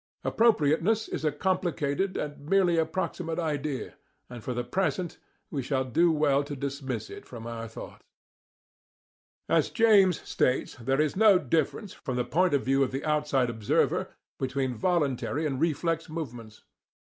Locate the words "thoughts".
7.67-8.03